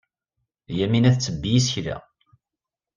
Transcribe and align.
Yamina 0.77 1.09
tettebbi 1.13 1.49
isekla. 1.57 1.97